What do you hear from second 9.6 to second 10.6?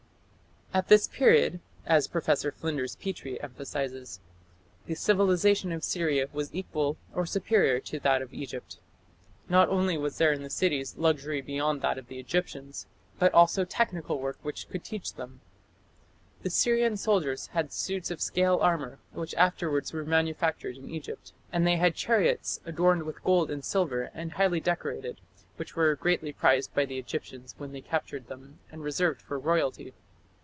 only was there in the